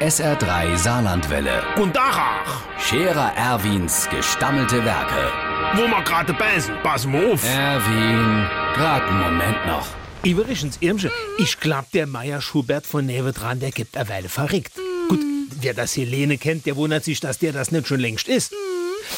[0.00, 1.62] SR3 Saarlandwelle.
[1.76, 5.32] Und Dachach, Scherer Erwins gestammelte Werke.
[5.74, 7.44] wo wir gerade beißen, pass mal auf.
[7.44, 9.86] Erwin, grad einen Moment noch.
[10.22, 14.72] Übrigens, Irmsche, ich glaub, der Meier Schubert von Nevedran, der gibt eine Weile verrückt.
[15.08, 15.20] Gut,
[15.60, 18.52] wer das Helene kennt, der wundert sich, dass der das nicht schon längst ist.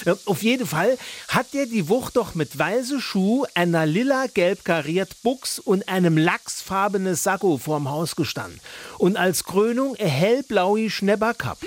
[0.05, 0.99] Ja, Auf jeden Fall
[1.29, 7.15] hat der die Wucht doch mit weiße Schuh, einer lila-gelb kariert Buchs und einem lachsfarbenen
[7.15, 8.61] Sakko vorm Haus gestanden.
[8.99, 11.59] Und als Krönung ein hellblaue Schnepperkapp.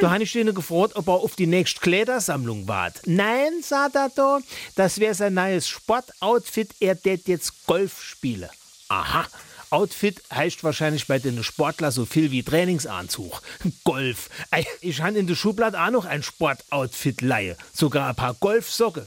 [0.00, 3.00] Da habe ich den gefragt, ob er auf die nächste Kleidersammlung wart.
[3.06, 4.40] Nein, sagt er da,
[4.74, 8.50] das wäre sein neues Sportoutfit, er tät jetzt Golf spiele.
[8.88, 9.26] Aha.
[9.70, 13.42] Outfit heißt wahrscheinlich bei den Sportler so viel wie Trainingsanzug.
[13.84, 14.30] Golf.
[14.80, 17.56] Ich han in der Schublade auch noch ein Sportoutfit leihe.
[17.72, 19.04] Sogar ein paar Golfsocken.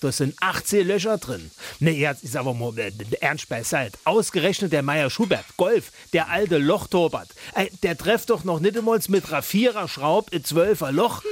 [0.00, 1.50] Da sind 18 Löcher drin.
[1.80, 3.98] Ne, jetzt ist aber mal äh, ernst beiseite.
[4.04, 7.28] Ausgerechnet der Meier Schubert, Golf, der alte Lochtorbert.
[7.54, 11.22] Ey, der trefft doch noch nicht einmal mit Raffierer Schraub ein Zwölfer Loch.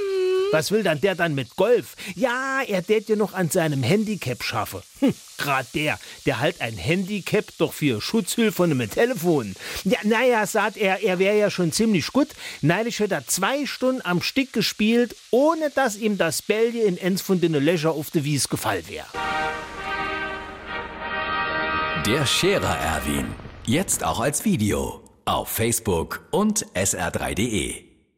[0.53, 1.95] Was will dann der dann mit Golf?
[2.13, 4.83] Ja, er tät ja noch an seinem Handicap schaffe.
[4.99, 9.55] Hm, grad der, der halt ein Handicap doch für Schutzhilfe von einem Telefon.
[9.83, 12.27] Ja, naja, sagt er, er wäre ja schon ziemlich gut.
[12.61, 17.23] Neulich hat er zwei Stunden am Stück gespielt, ohne dass ihm das Bälje in eins
[17.23, 19.07] von den Löcher auf de Wies gefallen wäre.
[22.05, 23.25] Der Scherer Erwin.
[23.65, 25.01] Jetzt auch als Video.
[25.25, 27.92] Auf Facebook und sr3.de.